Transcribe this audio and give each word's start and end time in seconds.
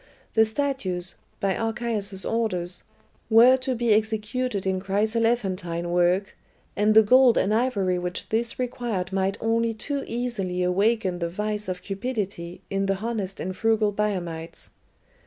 The 0.33 0.45
statues, 0.45 1.13
by 1.39 1.55
Archias's 1.55 2.25
orders, 2.25 2.81
were 3.29 3.55
to 3.57 3.75
be 3.75 3.93
executed 3.93 4.65
in 4.65 4.81
chryselephantine 4.81 5.91
work, 5.91 6.35
and 6.75 6.95
the 6.95 7.03
gold 7.03 7.37
and 7.37 7.53
ivory 7.53 7.99
which 7.99 8.29
this 8.29 8.57
required 8.57 9.13
might 9.13 9.37
only 9.39 9.75
too 9.75 10.03
easily 10.07 10.63
awaken 10.63 11.19
the 11.19 11.29
vice 11.29 11.67
of 11.67 11.83
cupidity 11.83 12.61
in 12.71 12.87
the 12.87 12.95
honest 12.97 13.39
and 13.39 13.55
frugal 13.55 13.91
Biamites. 13.91 14.71